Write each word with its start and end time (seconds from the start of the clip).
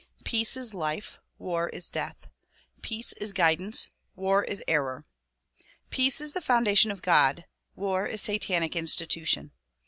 Peace 0.23 0.57
is 0.57 0.73
life; 0.73 1.19
war 1.37 1.69
is 1.69 1.87
death. 1.87 2.27
Peace 2.81 3.13
is 3.13 3.33
guidance; 3.33 3.87
war 4.15 4.43
is 4.43 4.63
error. 4.67 5.05
Peace 5.91 6.19
is 6.19 6.33
the 6.33 6.41
foundation 6.41 6.89
of 6.89 7.03
God; 7.03 7.45
war 7.75 8.07
is 8.07 8.19
satanic 8.19 8.75
institution. 8.75 9.51